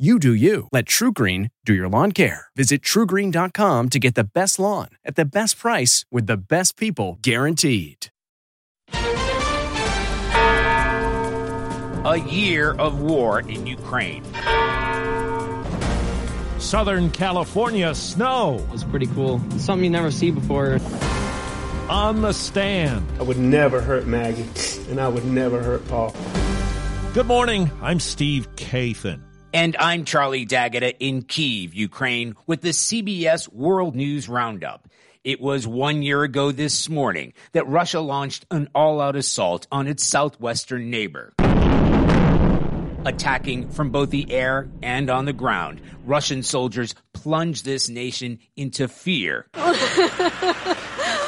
You 0.00 0.18
do 0.18 0.32
you. 0.32 0.66
Let 0.72 0.86
TruGreen 0.86 1.50
do 1.66 1.74
your 1.74 1.86
lawn 1.86 2.12
care. 2.12 2.46
Visit 2.56 2.80
trugreen.com 2.80 3.90
to 3.90 3.98
get 3.98 4.14
the 4.14 4.24
best 4.24 4.58
lawn 4.58 4.88
at 5.04 5.14
the 5.14 5.26
best 5.26 5.58
price 5.58 6.06
with 6.10 6.26
the 6.26 6.38
best 6.38 6.78
people 6.78 7.18
guaranteed. 7.20 8.06
A 12.06 12.16
year 12.30 12.72
of 12.72 13.02
war 13.02 13.40
in 13.40 13.66
Ukraine. 13.66 14.24
Southern 16.58 17.10
California 17.10 17.94
snow 17.94 18.64
It 18.68 18.70
was 18.70 18.84
pretty 18.84 19.08
cool. 19.08 19.38
Something 19.58 19.84
you 19.84 19.90
never 19.90 20.10
see 20.10 20.30
before. 20.30 20.78
on 21.90 22.22
the 22.22 22.32
stand. 22.32 23.06
I 23.18 23.22
would 23.22 23.38
never 23.38 23.82
hurt 23.82 24.06
Maggie, 24.06 24.48
and 24.88 24.98
I 24.98 25.08
would 25.08 25.26
never 25.26 25.62
hurt 25.62 25.86
Paul. 25.88 26.16
Good 27.12 27.26
morning. 27.26 27.70
I'm 27.82 28.00
Steve 28.00 28.48
Kathan. 28.56 29.29
And 29.52 29.76
I'm 29.80 30.04
Charlie 30.04 30.44
D'Agata 30.44 30.96
in 31.00 31.22
Kiev, 31.22 31.74
Ukraine, 31.74 32.36
with 32.46 32.60
the 32.60 32.68
CBS 32.68 33.52
World 33.52 33.96
News 33.96 34.28
Roundup. 34.28 34.88
It 35.24 35.40
was 35.40 35.66
one 35.66 36.02
year 36.02 36.22
ago 36.22 36.52
this 36.52 36.88
morning 36.88 37.32
that 37.50 37.66
Russia 37.66 37.98
launched 37.98 38.46
an 38.52 38.68
all-out 38.76 39.16
assault 39.16 39.66
on 39.72 39.88
its 39.88 40.04
southwestern 40.04 40.88
neighbor. 40.88 41.34
Attacking 43.04 43.70
from 43.70 43.90
both 43.90 44.10
the 44.10 44.30
air 44.30 44.68
and 44.84 45.10
on 45.10 45.24
the 45.24 45.32
ground, 45.32 45.80
Russian 46.04 46.44
soldiers 46.44 46.94
plunged 47.12 47.64
this 47.64 47.88
nation 47.88 48.38
into 48.54 48.86
fear. 48.86 49.48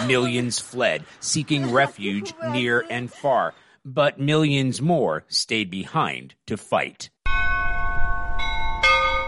Millions 0.07 0.61
fled, 0.61 1.05
seeking 1.19 1.73
refuge 1.73 2.33
near 2.51 2.84
and 2.89 3.12
far, 3.12 3.53
but 3.84 4.20
millions 4.20 4.81
more 4.81 5.25
stayed 5.27 5.73
behind 5.73 6.36
to 6.47 6.57
fight. 6.57 7.11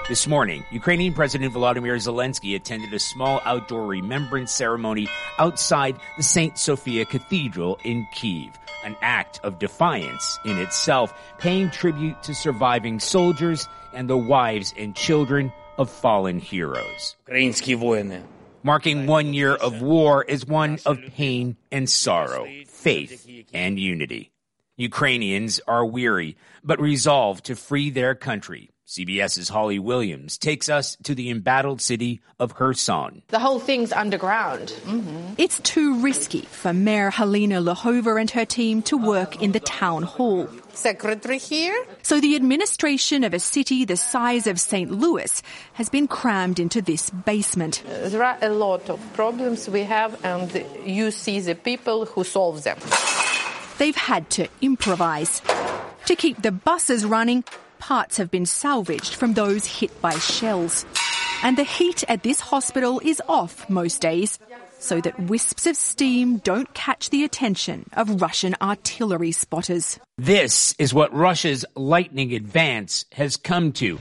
This 0.07 0.27
morning, 0.27 0.67
Ukrainian 0.71 1.15
President 1.15 1.55
Volodymyr 1.55 1.97
Zelensky 1.97 2.55
attended 2.55 2.93
a 2.93 2.99
small 2.99 3.41
outdoor 3.47 3.87
remembrance 3.87 4.53
ceremony 4.53 5.09
outside 5.39 5.97
the 6.19 6.23
St. 6.23 6.59
Sophia 6.59 7.07
Cathedral 7.07 7.79
in 7.85 8.07
Kiev, 8.13 8.53
an 8.85 8.97
act 9.01 9.41
of 9.43 9.59
defiance 9.59 10.39
in 10.45 10.59
itself, 10.59 11.15
paying 11.39 11.71
tribute 11.71 12.23
to 12.25 12.35
surviving 12.35 13.01
soldiers 13.01 13.67
and 13.95 14.11
the 14.11 14.19
wives 14.19 14.75
and 14.77 14.95
children 14.95 15.51
of 15.79 15.89
fallen 15.89 16.39
heroes. 16.39 17.17
Marking 18.63 19.07
one 19.07 19.33
year 19.33 19.55
of 19.55 19.81
war 19.81 20.23
is 20.23 20.45
one 20.45 20.81
of 20.85 21.01
pain 21.17 21.57
and 21.73 21.89
sorrow, 21.89 22.47
faith 22.67 23.27
and 23.55 23.81
unity. 23.81 24.33
Ukrainians 24.77 25.61
are 25.67 25.87
weary, 25.87 26.37
but 26.63 26.79
resolved 26.79 27.47
to 27.47 27.57
free 27.57 27.89
their 27.89 28.15
country 28.15 28.69
CBS's 28.87 29.49
Holly 29.49 29.79
Williams 29.79 30.37
takes 30.37 30.69
us 30.69 30.97
to 31.05 31.15
the 31.15 31.31
embattled 31.31 31.81
city 31.81 32.21
of 32.39 32.55
Kherson. 32.55 33.23
The 33.29 33.39
whole 33.39 33.59
thing's 33.59 33.93
underground. 33.93 34.75
Mm-hmm. 34.85 35.35
It's 35.39 35.59
too 35.61 36.01
risky 36.01 36.43
for 36.43 36.75
Mayor 36.75 37.11
Halyna 37.11 37.65
Luhova 37.65 38.21
and 38.21 38.31
her 38.33 38.45
team 38.45 38.83
to 38.83 38.99
work 38.99 39.41
in 39.41 39.53
the 39.53 39.61
town 39.61 40.03
hall. 40.03 40.49
Secretary 40.75 41.39
here? 41.39 41.87
So 42.03 42.21
the 42.21 42.37
administration 42.37 43.25
of 43.25 43.33
a 43.33 43.39
city 43.39 43.87
the 43.87 43.97
size 43.97 44.47
of 44.47 44.61
St. 44.61 44.91
Louis 44.91 45.43
has 45.73 45.89
been 45.89 46.07
crammed 46.07 46.61
into 46.61 46.83
this 46.83 47.09
basement. 47.09 47.83
Uh, 47.87 48.11
there 48.11 48.23
are 48.23 48.37
a 48.43 48.51
lot 48.51 48.91
of 48.91 49.01
problems 49.15 49.67
we 49.67 49.85
have, 49.85 50.23
and 50.23 50.53
you 50.85 51.11
see 51.11 51.41
the 51.41 51.55
people 51.55 52.05
who 52.05 52.23
solve 52.23 52.65
them. 52.65 52.77
They've 53.79 53.97
had 53.97 54.29
to 54.31 54.49
improvise. 54.61 55.41
To 56.07 56.15
keep 56.15 56.43
the 56.43 56.53
buses 56.53 57.07
running, 57.07 57.45
parts 57.85 58.17
have 58.17 58.31
been 58.31 58.47
salvaged 58.47 59.15
from 59.15 59.35
those 59.35 59.67
hit 59.67 60.01
by 60.01 60.15
shells. 60.15 60.87
And 61.43 61.59
the 61.59 61.65
heat 61.65 62.03
at 62.09 62.23
this 62.23 62.41
hospital 62.41 62.99
is 63.05 63.21
off 63.29 63.69
most 63.69 64.01
days, 64.01 64.39
so 64.79 65.03
that 65.03 65.21
wisps 65.21 65.67
of 65.67 65.77
steam 65.77 66.39
don't 66.39 66.73
catch 66.73 67.11
the 67.11 67.25
attention 67.25 67.85
of 67.93 68.23
Russian 68.23 68.57
artillery 68.63 69.33
spotters. 69.33 70.01
This 70.17 70.75
is 70.79 70.95
what 70.95 71.13
Russia's 71.13 71.67
lightning 71.75 72.33
advance 72.33 73.05
has 73.13 73.37
come 73.37 73.71
to. 73.73 74.01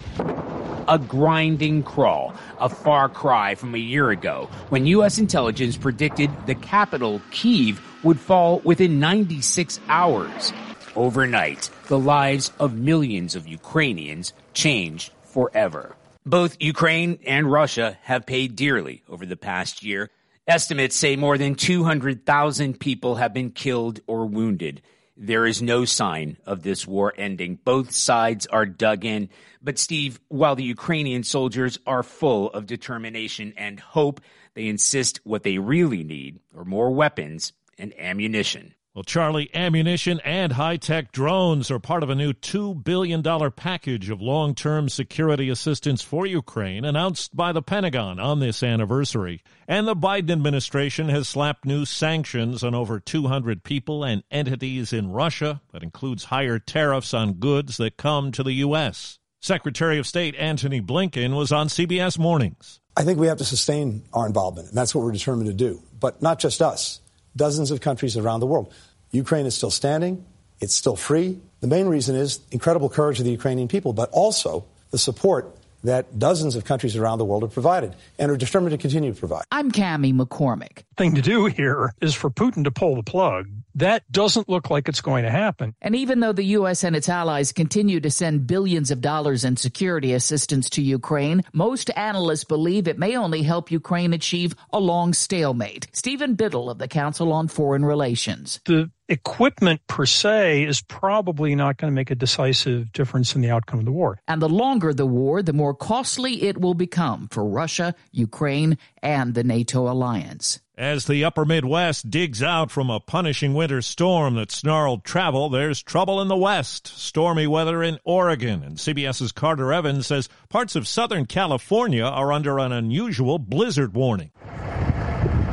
A 0.88 0.98
grinding 0.98 1.84
crawl, 1.84 2.36
a 2.62 2.70
far 2.70 3.10
cry 3.10 3.56
from 3.56 3.76
a 3.76 3.80
year 3.80 4.12
ago 4.12 4.48
when 4.70 4.86
U.S. 4.86 5.18
intelligence 5.18 5.76
predicted 5.76 6.32
the 6.46 6.56
capital, 6.56 7.22
Kiev, 7.32 7.82
would 8.02 8.20
fall 8.20 8.62
within 8.64 9.02
96 9.02 9.82
hours. 9.90 10.54
Overnight, 10.96 11.70
the 11.88 12.00
lives 12.00 12.52
of 12.60 12.76
millions 12.76 13.36
of 13.36 13.48
Ukrainians 13.48 14.34
changed 14.54 15.12
forever. 15.24 15.96
Both 16.26 16.58
Ukraine 16.60 17.20
and 17.26 17.52
Russia 17.52 17.98
have 18.04 18.26
paid 18.26 18.56
dearly 18.56 19.04
over 19.10 19.26
the 19.26 19.36
past 19.36 19.84
year. 19.84 20.10
Estimates 20.48 20.96
say 20.96 21.16
more 21.16 21.38
than 21.38 21.56
200,000 21.56 22.80
people 22.80 23.16
have 23.16 23.34
been 23.34 23.50
killed 23.50 24.02
or 24.08 24.26
wounded. 24.26 24.82
There 25.18 25.46
is 25.46 25.62
no 25.62 25.86
sign 25.86 26.38
of 26.46 26.64
this 26.64 26.88
war 26.88 27.14
ending. 27.18 27.60
Both 27.64 27.92
sides 27.92 28.46
are 28.48 28.66
dug 28.66 29.06
in. 29.06 29.30
But 29.62 29.80
Steve, 29.80 30.20
while 30.28 30.56
the 30.56 30.64
Ukrainian 30.64 31.24
soldiers 31.24 31.80
are 31.88 32.04
full 32.04 32.50
of 32.52 32.66
determination 32.66 33.54
and 33.58 33.80
hope, 33.80 34.22
they 34.54 34.68
insist 34.68 35.22
what 35.24 35.44
they 35.44 35.58
really 35.58 36.04
need 36.04 36.40
are 36.56 36.66
more 36.66 36.92
weapons 36.92 37.54
and 37.78 37.94
ammunition. 38.00 38.74
Well, 38.96 39.02
Charlie, 39.02 39.50
ammunition 39.56 40.20
and 40.20 40.54
high 40.54 40.78
tech 40.78 41.12
drones 41.12 41.72
are 41.72 41.80
part 41.80 42.04
of 42.04 42.12
a 42.12 42.16
new 42.16 42.32
$2 42.32 42.84
billion 42.84 43.24
package 43.24 44.12
of 44.12 44.22
long 44.22 44.54
term 44.54 44.88
security 44.88 45.50
assistance 45.50 46.04
for 46.04 46.28
Ukraine 46.28 46.86
announced 46.86 47.36
by 47.36 47.54
the 47.54 47.64
Pentagon 47.64 48.20
on 48.20 48.40
this 48.40 48.62
anniversary. 48.62 49.42
And 49.68 49.88
the 49.88 49.96
Biden 49.96 50.30
administration 50.30 51.10
has 51.10 51.28
slapped 51.28 51.66
new 51.66 51.86
sanctions 51.86 52.64
on 52.64 52.76
over 52.76 53.00
200 53.00 53.64
people 53.64 54.04
and 54.04 54.24
entities 54.30 54.94
in 54.94 55.12
Russia. 55.12 55.62
That 55.72 55.82
includes 55.82 56.26
higher 56.26 56.60
tariffs 56.60 57.16
on 57.16 57.34
goods 57.34 57.78
that 57.78 57.98
come 57.98 58.32
to 58.34 58.44
the 58.44 58.54
U.S. 58.54 59.18
Secretary 59.42 59.98
of 59.98 60.06
State 60.06 60.36
Antony 60.36 60.82
Blinken 60.82 61.36
was 61.36 61.52
on 61.52 61.68
CBS 61.68 62.20
Mornings. 62.20 62.80
I 62.96 63.02
think 63.02 63.18
we 63.18 63.26
have 63.26 63.40
to 63.40 63.46
sustain 63.46 64.04
our 64.14 64.28
involvement, 64.28 64.68
and 64.68 64.78
that's 64.78 64.94
what 64.94 65.04
we're 65.04 65.14
determined 65.14 65.48
to 65.48 65.54
do. 65.56 65.82
But 66.00 66.22
not 66.22 66.38
just 66.38 66.62
us, 66.62 67.02
dozens 67.36 67.72
of 67.72 67.82
countries 67.82 68.18
around 68.18 68.40
the 68.40 68.48
world. 68.48 68.74
Ukraine 69.12 69.46
is 69.46 69.56
still 69.56 69.72
standing, 69.72 70.26
it's 70.60 70.74
still 70.74 70.96
free. 70.96 71.40
The 71.62 71.68
main 71.68 71.88
reason 71.88 72.16
is 72.16 72.40
incredible 72.52 72.90
courage 72.90 73.20
of 73.20 73.26
the 73.26 73.32
Ukrainian 73.32 73.68
people, 73.68 73.94
but 73.94 74.10
also 74.12 74.66
the 74.92 74.98
support 74.98 75.56
that 75.84 76.18
dozens 76.18 76.56
of 76.56 76.66
countries 76.66 76.96
around 76.96 77.18
the 77.18 77.26
world 77.26 77.44
have 77.44 77.54
provided 77.54 77.96
and 78.18 78.32
are 78.32 78.38
determined 78.38 78.72
to 78.72 78.78
continue 78.78 79.14
to 79.14 79.20
provide. 79.20 79.44
I'm 79.52 79.72
Cami 79.72 80.14
McCormick. 80.14 80.84
thing 80.98 81.16
to 81.16 81.22
do 81.22 81.46
here 81.46 81.94
is 82.02 82.14
for 82.14 82.30
Putin 82.30 82.64
to 82.64 82.72
pull 82.72 82.96
the 82.96 83.04
plug. 83.04 83.48
That 83.76 84.10
doesn't 84.12 84.48
look 84.48 84.70
like 84.70 84.88
it's 84.88 85.02
going 85.02 85.24
to 85.24 85.32
happen. 85.32 85.74
And 85.82 85.96
even 85.96 86.20
though 86.20 86.32
the 86.32 86.44
U.S. 86.44 86.84
and 86.84 86.96
its 86.96 87.10
allies 87.10 87.52
continue 87.52 88.00
to 88.02 88.12
send 88.12 88.46
billions 88.46 88.92
of 88.92 89.02
dollars 89.02 89.44
in 89.44 89.58
security 89.58 90.14
assistance 90.14 90.70
to 90.72 90.82
Ukraine, 90.82 91.44
most 91.54 91.90
analysts 91.96 92.44
believe 92.44 92.88
it 92.88 93.00
may 93.00 93.18
only 93.18 93.42
help 93.42 93.72
Ukraine 93.72 94.14
achieve 94.14 94.56
a 94.72 94.80
long 94.80 95.14
stalemate. 95.14 95.88
Stephen 95.92 96.36
Biddle 96.36 96.70
of 96.70 96.78
the 96.78 96.88
Council 96.88 97.34
on 97.34 97.48
Foreign 97.48 97.84
Relations. 97.84 98.60
The 98.66 98.92
equipment 99.10 99.82
per 99.88 100.06
se 100.06 100.64
is 100.64 100.82
probably 100.82 101.56
not 101.56 101.78
going 101.78 101.92
to 101.92 101.96
make 101.96 102.12
a 102.12 102.16
decisive 102.16 102.92
difference 102.92 103.36
in 103.36 103.42
the 103.42 103.50
outcome 103.50 103.80
of 103.80 103.86
the 103.86 103.92
war. 103.92 104.20
And 104.28 104.42
the 104.42 104.50
longer 104.50 104.94
the 104.94 105.06
war, 105.06 105.42
the 105.42 105.54
more 105.54 105.74
costly 105.74 106.44
it 106.44 106.60
will 106.60 106.74
become 106.74 107.28
for 107.30 107.46
Russia, 107.46 107.96
Ukraine, 108.12 108.78
and 109.02 109.34
the 109.34 109.44
NATO 109.44 109.90
alliance. 109.90 110.60
As 110.76 111.06
the 111.06 111.24
upper 111.24 111.46
Midwest 111.46 112.10
digs 112.10 112.42
out 112.42 112.72
from 112.72 112.90
a 112.90 113.00
punishing 113.00 113.54
winter 113.54 113.84
storm 113.84 114.34
that 114.36 114.52
snarled 114.52 115.04
travel, 115.04 115.50
there's 115.50 115.84
trouble 115.84 116.20
in 116.20 116.30
the 116.30 116.36
West. 116.36 116.88
Stormy 116.88 117.46
weather 117.46 117.84
in 117.84 118.00
Oregon. 118.04 118.64
And 118.64 118.78
CBS's 118.78 119.32
Carter 119.32 119.72
Evans 119.72 120.08
says 120.08 120.30
parts 120.50 120.76
of 120.76 120.88
Southern 120.88 121.28
California 121.28 122.04
are 122.04 122.32
under 122.32 122.58
an 122.58 122.72
unusual 122.72 123.38
blizzard 123.38 123.94
warning. 123.94 124.32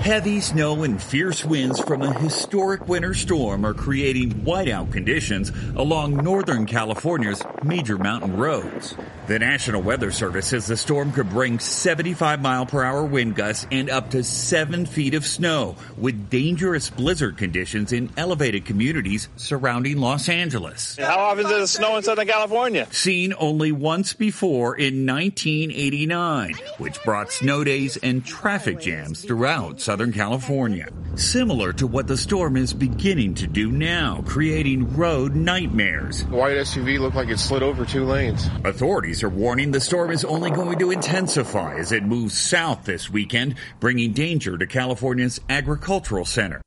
Heavy 0.01 0.41
snow 0.41 0.83
and 0.83 1.01
fierce 1.01 1.45
winds 1.45 1.79
from 1.79 2.01
a 2.01 2.19
historic 2.21 2.89
winter 2.89 3.13
storm 3.13 3.67
are 3.67 3.75
creating 3.75 4.31
whiteout 4.47 4.91
conditions 4.91 5.53
along 5.77 6.17
Northern 6.17 6.65
California's 6.65 7.43
major 7.63 7.99
mountain 7.99 8.39
roads. 8.39 8.97
The 9.27 9.39
National 9.39 9.83
Weather 9.83 10.11
Service 10.11 10.47
says 10.47 10.67
the 10.67 10.79
storm 10.79 11.13
could 11.13 11.29
bring 11.29 11.59
75 11.59 12.41
mile 12.41 12.65
per 12.65 12.83
hour 12.83 13.05
wind 13.05 13.37
gusts 13.37 13.67
and 13.71 13.91
up 13.91 14.11
to 14.13 14.25
7 14.25 14.87
feet 14.87 15.13
of 15.13 15.27
snow 15.27 15.77
with 15.99 16.31
dangerous 16.31 16.89
blizzard 16.89 17.37
conditions 17.37 17.93
in 17.93 18.11
elevated 18.17 18.65
communities 18.65 19.29
surrounding 19.37 19.99
Los 19.99 20.31
Angeles. 20.31 20.97
How 20.97 21.19
often 21.19 21.45
does 21.45 21.71
it 21.71 21.77
snow 21.77 21.99
in 21.99 22.03
Southern 22.03 22.27
California? 22.27 22.89
Seen 22.91 23.35
only 23.39 23.71
once 23.71 24.15
before 24.15 24.75
in 24.77 25.07
1989, 25.07 26.55
which 26.79 27.01
brought 27.05 27.31
snow 27.31 27.63
days 27.63 27.99
and 27.99 28.25
traffic 28.25 28.81
jams 28.81 29.23
throughout 29.23 29.79
Southern 29.91 30.13
California. 30.13 30.89
Similar 31.17 31.73
to 31.73 31.89
what 31.89 32.07
the 32.07 32.17
storm 32.17 32.57
is 32.57 32.73
beginning 32.73 33.35
to 33.35 33.49
do 33.49 33.73
now, 33.73 34.23
creating 34.25 34.97
road 34.97 35.35
nightmares. 35.35 36.25
The 36.27 36.37
white 36.37 36.59
SUV 36.59 37.01
looked 37.01 37.17
like 37.17 37.29
it 37.29 37.41
slid 37.41 37.65
over 37.65 37.85
two 37.85 38.05
lanes. 38.05 38.49
Authorities 38.65 39.25
are 39.25 39.29
warning 39.29 39.73
the 39.73 39.81
storm 39.81 40.13
is 40.13 40.25
only 40.25 40.53
going 40.53 40.79
to 40.79 40.93
intensify 40.93 41.75
as 41.75 41.91
it 41.91 42.05
moves 42.05 42.39
south 42.39 42.85
this 42.85 43.11
weekend, 43.11 43.57
bringing 43.81 44.13
danger 44.13 44.57
to 44.57 44.65
California's 44.65 45.41
agricultural 45.49 46.25
center. 46.25 46.63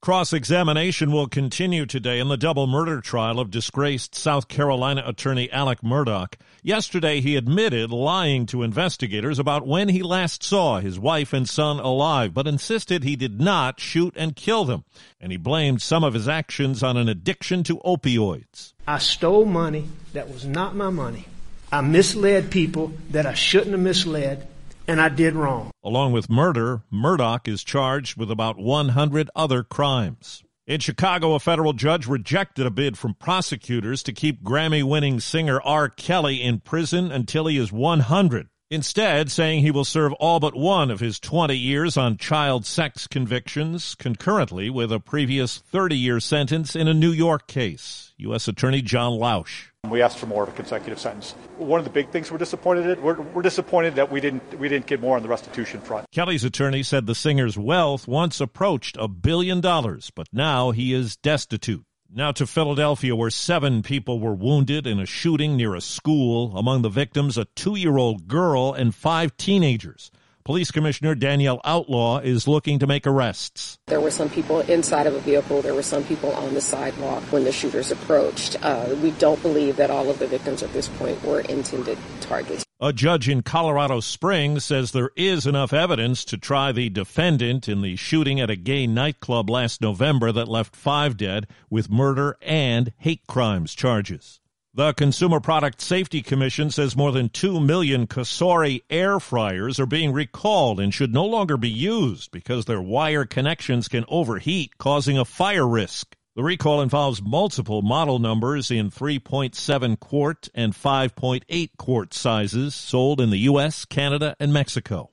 Cross 0.00 0.32
examination 0.32 1.10
will 1.10 1.26
continue 1.26 1.84
today 1.84 2.20
in 2.20 2.28
the 2.28 2.36
double 2.36 2.68
murder 2.68 3.00
trial 3.00 3.40
of 3.40 3.50
disgraced 3.50 4.14
South 4.14 4.46
Carolina 4.46 5.02
attorney 5.04 5.50
Alex 5.50 5.82
Murdaugh. 5.82 6.34
Yesterday, 6.62 7.20
he 7.20 7.34
admitted 7.34 7.90
lying 7.90 8.46
to 8.46 8.62
investigators 8.62 9.40
about 9.40 9.66
when 9.66 9.88
he 9.88 10.04
last 10.04 10.44
saw 10.44 10.78
his 10.78 11.00
wife 11.00 11.32
and 11.32 11.48
son 11.48 11.80
alive, 11.80 12.32
but 12.32 12.46
insisted 12.46 13.02
he 13.02 13.16
did 13.16 13.40
not 13.40 13.80
shoot 13.80 14.14
and 14.16 14.36
kill 14.36 14.64
them. 14.64 14.84
And 15.20 15.32
he 15.32 15.36
blamed 15.36 15.82
some 15.82 16.04
of 16.04 16.14
his 16.14 16.28
actions 16.28 16.80
on 16.84 16.96
an 16.96 17.08
addiction 17.08 17.64
to 17.64 17.78
opioids. 17.78 18.74
I 18.86 18.98
stole 18.98 19.46
money 19.46 19.88
that 20.12 20.30
was 20.30 20.44
not 20.46 20.76
my 20.76 20.90
money. 20.90 21.26
I 21.72 21.80
misled 21.80 22.52
people 22.52 22.92
that 23.10 23.26
I 23.26 23.34
shouldn't 23.34 23.72
have 23.72 23.80
misled 23.80 24.46
and 24.88 25.00
I 25.00 25.10
did 25.10 25.34
wrong. 25.34 25.70
Along 25.84 26.12
with 26.12 26.30
murder, 26.30 26.82
Murdaugh 26.90 27.46
is 27.46 27.62
charged 27.62 28.16
with 28.16 28.30
about 28.30 28.58
100 28.58 29.30
other 29.36 29.62
crimes. 29.62 30.42
In 30.66 30.80
Chicago, 30.80 31.34
a 31.34 31.40
federal 31.40 31.72
judge 31.72 32.06
rejected 32.06 32.66
a 32.66 32.70
bid 32.70 32.98
from 32.98 33.14
prosecutors 33.14 34.02
to 34.02 34.12
keep 34.12 34.42
Grammy 34.42 34.82
winning 34.82 35.20
singer 35.20 35.60
R. 35.62 35.88
Kelly 35.88 36.42
in 36.42 36.60
prison 36.60 37.12
until 37.12 37.46
he 37.46 37.56
is 37.56 37.70
100. 37.70 38.48
Instead, 38.70 39.30
saying 39.30 39.60
he 39.62 39.70
will 39.70 39.84
serve 39.84 40.12
all 40.14 40.40
but 40.40 40.54
one 40.54 40.90
of 40.90 41.00
his 41.00 41.18
20 41.18 41.56
years 41.56 41.96
on 41.96 42.18
child 42.18 42.66
sex 42.66 43.06
convictions, 43.06 43.94
concurrently 43.94 44.68
with 44.68 44.92
a 44.92 45.00
previous 45.00 45.56
30 45.56 45.96
year 45.96 46.20
sentence 46.20 46.76
in 46.76 46.86
a 46.86 46.92
New 46.92 47.12
York 47.12 47.46
case. 47.46 48.12
U.S. 48.18 48.46
Attorney 48.46 48.82
John 48.82 49.12
Lausch. 49.12 49.67
We 49.86 50.02
asked 50.02 50.18
for 50.18 50.26
more 50.26 50.42
of 50.42 50.48
a 50.48 50.52
consecutive 50.52 50.98
sentence. 50.98 51.32
One 51.56 51.78
of 51.78 51.84
the 51.84 51.90
big 51.90 52.10
things 52.10 52.32
we're 52.32 52.38
disappointed 52.38 52.98
in, 52.98 53.02
we're, 53.02 53.20
we're 53.20 53.42
disappointed 53.42 53.94
that 53.94 54.10
we 54.10 54.20
didn't 54.20 54.58
we 54.58 54.68
didn't 54.68 54.86
get 54.86 55.00
more 55.00 55.16
on 55.16 55.22
the 55.22 55.28
restitution 55.28 55.80
front. 55.80 56.04
Kelly's 56.10 56.42
attorney 56.42 56.82
said 56.82 57.06
the 57.06 57.14
singer's 57.14 57.56
wealth 57.56 58.08
once 58.08 58.40
approached 58.40 58.96
a 58.98 59.06
billion 59.06 59.60
dollars, 59.60 60.10
but 60.14 60.26
now 60.32 60.72
he 60.72 60.92
is 60.92 61.16
destitute. 61.16 61.84
Now 62.12 62.32
to 62.32 62.46
Philadelphia, 62.46 63.14
where 63.14 63.30
seven 63.30 63.82
people 63.82 64.18
were 64.18 64.34
wounded 64.34 64.84
in 64.84 64.98
a 64.98 65.06
shooting 65.06 65.56
near 65.56 65.76
a 65.76 65.80
school. 65.80 66.56
Among 66.58 66.82
the 66.82 66.88
victims, 66.88 67.38
a 67.38 67.44
two 67.44 67.76
year 67.76 67.96
old 67.98 68.26
girl 68.26 68.72
and 68.72 68.92
five 68.92 69.36
teenagers. 69.36 70.10
Police 70.48 70.70
Commissioner 70.70 71.14
Danielle 71.14 71.60
Outlaw 71.62 72.20
is 72.20 72.48
looking 72.48 72.78
to 72.78 72.86
make 72.86 73.06
arrests. 73.06 73.76
There 73.86 74.00
were 74.00 74.10
some 74.10 74.30
people 74.30 74.60
inside 74.60 75.06
of 75.06 75.14
a 75.14 75.20
vehicle. 75.20 75.60
There 75.60 75.74
were 75.74 75.82
some 75.82 76.04
people 76.04 76.32
on 76.32 76.54
the 76.54 76.62
sidewalk 76.62 77.22
when 77.24 77.44
the 77.44 77.52
shooters 77.52 77.90
approached. 77.90 78.56
Uh, 78.64 78.96
we 79.02 79.10
don't 79.10 79.42
believe 79.42 79.76
that 79.76 79.90
all 79.90 80.08
of 80.08 80.18
the 80.18 80.26
victims 80.26 80.62
at 80.62 80.72
this 80.72 80.88
point 80.88 81.22
were 81.22 81.40
intended 81.40 81.98
targets. 82.22 82.64
A 82.80 82.94
judge 82.94 83.28
in 83.28 83.42
Colorado 83.42 84.00
Springs 84.00 84.64
says 84.64 84.92
there 84.92 85.10
is 85.16 85.46
enough 85.46 85.74
evidence 85.74 86.24
to 86.24 86.38
try 86.38 86.72
the 86.72 86.88
defendant 86.88 87.68
in 87.68 87.82
the 87.82 87.96
shooting 87.96 88.40
at 88.40 88.48
a 88.48 88.56
gay 88.56 88.86
nightclub 88.86 89.50
last 89.50 89.82
November 89.82 90.32
that 90.32 90.48
left 90.48 90.74
five 90.74 91.18
dead 91.18 91.46
with 91.68 91.90
murder 91.90 92.38
and 92.40 92.94
hate 92.96 93.26
crimes 93.26 93.74
charges. 93.74 94.37
The 94.74 94.92
Consumer 94.92 95.40
Product 95.40 95.80
Safety 95.80 96.22
Commission 96.22 96.70
says 96.70 96.94
more 96.94 97.10
than 97.10 97.30
2 97.30 97.58
million 97.58 98.06
Cosori 98.06 98.82
air 98.90 99.18
fryers 99.18 99.80
are 99.80 99.86
being 99.86 100.12
recalled 100.12 100.78
and 100.78 100.92
should 100.92 101.12
no 101.12 101.24
longer 101.24 101.56
be 101.56 101.70
used 101.70 102.30
because 102.30 102.66
their 102.66 102.80
wire 102.80 103.24
connections 103.24 103.88
can 103.88 104.04
overheat, 104.08 104.76
causing 104.76 105.18
a 105.18 105.24
fire 105.24 105.66
risk. 105.66 106.14
The 106.36 106.44
recall 106.44 106.82
involves 106.82 107.22
multiple 107.22 107.82
model 107.82 108.18
numbers 108.18 108.70
in 108.70 108.90
3.7 108.90 109.98
quart 109.98 110.48
and 110.54 110.74
5.8 110.74 111.70
quart 111.78 112.14
sizes 112.14 112.74
sold 112.74 113.20
in 113.20 113.30
the 113.30 113.38
U.S., 113.38 113.84
Canada, 113.86 114.36
and 114.38 114.52
Mexico. 114.52 115.10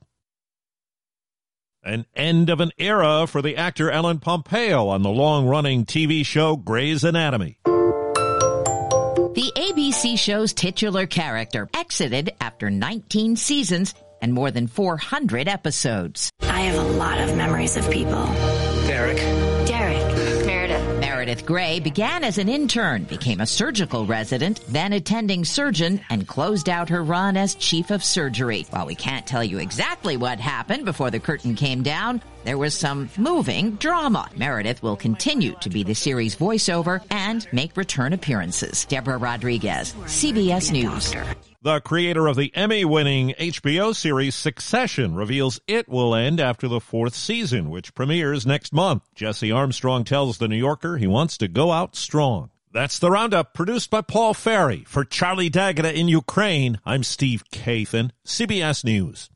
An 1.82 2.04
end 2.14 2.50
of 2.50 2.60
an 2.60 2.72
era 2.78 3.26
for 3.26 3.42
the 3.42 3.56
actor 3.56 3.90
Ellen 3.90 4.20
Pompeo 4.20 4.88
on 4.88 5.02
the 5.02 5.08
long 5.08 5.46
running 5.46 5.86
TV 5.86 6.24
show 6.26 6.56
Grey's 6.56 7.02
Anatomy. 7.02 7.58
The 9.36 9.52
ABC 9.54 10.18
show's 10.18 10.54
titular 10.54 11.04
character 11.04 11.68
exited 11.74 12.32
after 12.40 12.70
19 12.70 13.36
seasons 13.36 13.94
and 14.22 14.32
more 14.32 14.50
than 14.50 14.66
400 14.66 15.46
episodes. 15.46 16.30
I 16.40 16.60
have 16.60 16.78
a 16.78 16.92
lot 16.92 17.20
of 17.20 17.36
memories 17.36 17.76
of 17.76 17.90
people. 17.90 18.24
Derek. 18.86 19.18
Derek. 19.18 19.45
Meredith. 21.26 21.44
Grey 21.44 21.80
began 21.80 22.22
as 22.22 22.38
an 22.38 22.48
intern, 22.48 23.02
became 23.02 23.40
a 23.40 23.46
surgical 23.46 24.06
resident, 24.06 24.60
then 24.68 24.92
attending 24.92 25.44
surgeon, 25.44 26.00
and 26.08 26.28
closed 26.28 26.68
out 26.68 26.88
her 26.88 27.02
run 27.02 27.36
as 27.36 27.56
chief 27.56 27.90
of 27.90 28.04
surgery. 28.04 28.64
While 28.70 28.86
we 28.86 28.94
can't 28.94 29.26
tell 29.26 29.42
you 29.42 29.58
exactly 29.58 30.16
what 30.16 30.38
happened 30.38 30.84
before 30.84 31.10
the 31.10 31.18
curtain 31.18 31.56
came 31.56 31.82
down, 31.82 32.22
there 32.44 32.58
was 32.58 32.74
some 32.76 33.10
moving 33.16 33.72
drama. 33.72 34.30
Meredith 34.36 34.84
will 34.84 34.94
continue 34.94 35.56
to 35.62 35.68
be 35.68 35.82
the 35.82 35.96
series 35.96 36.36
voiceover 36.36 37.04
and 37.10 37.44
make 37.50 37.76
return 37.76 38.12
appearances. 38.12 38.84
Deborah 38.84 39.18
Rodriguez, 39.18 39.94
CBS 40.04 40.70
News. 40.70 41.12
The 41.66 41.80
creator 41.80 42.28
of 42.28 42.36
the 42.36 42.54
Emmy 42.54 42.84
winning 42.84 43.34
HBO 43.40 43.92
series 43.92 44.36
Succession 44.36 45.16
reveals 45.16 45.58
it 45.66 45.88
will 45.88 46.14
end 46.14 46.38
after 46.38 46.68
the 46.68 46.78
fourth 46.78 47.12
season, 47.12 47.70
which 47.70 47.92
premieres 47.92 48.46
next 48.46 48.72
month. 48.72 49.02
Jesse 49.16 49.50
Armstrong 49.50 50.04
tells 50.04 50.38
The 50.38 50.46
New 50.46 50.54
Yorker 50.54 50.96
he 50.96 51.08
wants 51.08 51.36
to 51.38 51.48
go 51.48 51.72
out 51.72 51.96
strong. 51.96 52.50
That's 52.72 53.00
the 53.00 53.10
roundup 53.10 53.52
produced 53.52 53.90
by 53.90 54.02
Paul 54.02 54.32
Ferry. 54.32 54.84
For 54.86 55.04
Charlie 55.04 55.48
D'Agata 55.48 55.92
in 55.92 56.06
Ukraine, 56.06 56.78
I'm 56.86 57.02
Steve 57.02 57.42
Kathan, 57.50 58.12
CBS 58.24 58.84
News. 58.84 59.28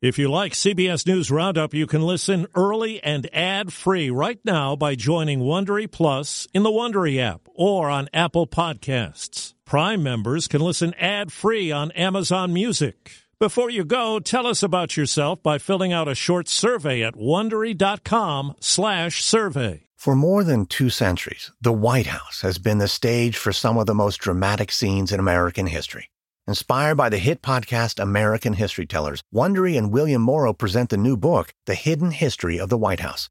If 0.00 0.20
you 0.20 0.30
like 0.30 0.52
CBS 0.52 1.04
News 1.04 1.32
Roundup, 1.32 1.74
you 1.74 1.88
can 1.88 2.02
listen 2.02 2.46
early 2.54 3.02
and 3.02 3.28
ad-free 3.34 4.08
right 4.08 4.38
now 4.44 4.76
by 4.76 4.94
joining 4.94 5.40
Wondery 5.40 5.90
Plus 5.90 6.46
in 6.54 6.62
the 6.62 6.70
Wondery 6.70 7.18
app 7.18 7.48
or 7.56 7.90
on 7.90 8.08
Apple 8.14 8.46
Podcasts. 8.46 9.54
Prime 9.70 10.02
members 10.02 10.48
can 10.48 10.60
listen 10.60 10.92
ad-free 10.94 11.70
on 11.70 11.92
Amazon 11.92 12.52
Music. 12.52 13.12
Before 13.38 13.70
you 13.70 13.84
go, 13.84 14.18
tell 14.18 14.48
us 14.48 14.64
about 14.64 14.96
yourself 14.96 15.44
by 15.44 15.58
filling 15.58 15.92
out 15.92 16.08
a 16.08 16.14
short 16.16 16.48
survey 16.48 17.04
at 17.04 17.14
wondery.com/survey. 17.14 19.86
For 19.96 20.16
more 20.16 20.42
than 20.42 20.66
2 20.66 20.90
centuries, 20.90 21.52
the 21.60 21.72
White 21.72 22.08
House 22.08 22.40
has 22.40 22.58
been 22.58 22.78
the 22.78 22.88
stage 22.88 23.36
for 23.36 23.52
some 23.52 23.78
of 23.78 23.86
the 23.86 23.94
most 23.94 24.16
dramatic 24.16 24.72
scenes 24.72 25.12
in 25.12 25.20
American 25.20 25.68
history. 25.68 26.10
Inspired 26.48 26.96
by 26.96 27.08
the 27.08 27.18
hit 27.18 27.40
podcast 27.40 28.02
American 28.02 28.54
History 28.54 28.86
Tellers, 28.86 29.22
Wondery 29.32 29.78
and 29.78 29.92
William 29.92 30.22
Morrow 30.22 30.52
present 30.52 30.90
the 30.90 30.96
new 30.96 31.16
book, 31.16 31.54
The 31.66 31.76
Hidden 31.76 32.10
History 32.10 32.58
of 32.58 32.70
the 32.70 32.78
White 32.78 32.98
House. 32.98 33.30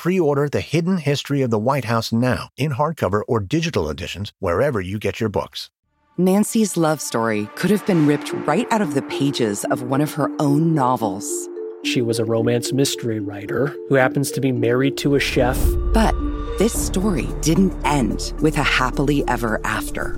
Pre 0.00 0.18
order 0.18 0.48
The 0.48 0.62
Hidden 0.62 0.96
History 0.96 1.42
of 1.42 1.50
the 1.50 1.58
White 1.58 1.84
House 1.84 2.10
now 2.10 2.48
in 2.56 2.70
hardcover 2.70 3.20
or 3.28 3.38
digital 3.38 3.90
editions 3.90 4.32
wherever 4.38 4.80
you 4.80 4.98
get 4.98 5.20
your 5.20 5.28
books. 5.28 5.68
Nancy's 6.16 6.78
love 6.78 7.02
story 7.02 7.50
could 7.54 7.70
have 7.70 7.84
been 7.84 8.06
ripped 8.06 8.32
right 8.32 8.66
out 8.72 8.80
of 8.80 8.94
the 8.94 9.02
pages 9.02 9.66
of 9.66 9.82
one 9.82 10.00
of 10.00 10.14
her 10.14 10.30
own 10.38 10.74
novels. 10.74 11.50
She 11.84 12.00
was 12.00 12.18
a 12.18 12.24
romance 12.24 12.72
mystery 12.72 13.20
writer 13.20 13.76
who 13.90 13.96
happens 13.96 14.30
to 14.30 14.40
be 14.40 14.52
married 14.52 14.96
to 14.96 15.16
a 15.16 15.20
chef. 15.20 15.62
But 15.92 16.14
this 16.58 16.72
story 16.72 17.28
didn't 17.42 17.74
end 17.84 18.32
with 18.40 18.56
a 18.56 18.62
happily 18.62 19.22
ever 19.28 19.60
after. 19.64 20.14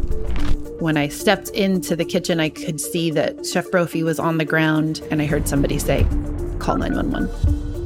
When 0.78 0.96
I 0.96 1.08
stepped 1.08 1.48
into 1.48 1.96
the 1.96 2.04
kitchen, 2.04 2.38
I 2.38 2.50
could 2.50 2.80
see 2.80 3.10
that 3.10 3.44
Chef 3.44 3.68
Brophy 3.72 4.04
was 4.04 4.20
on 4.20 4.38
the 4.38 4.44
ground, 4.44 5.02
and 5.10 5.20
I 5.20 5.26
heard 5.26 5.48
somebody 5.48 5.80
say, 5.80 6.04
Call 6.60 6.76
911. 6.76 7.61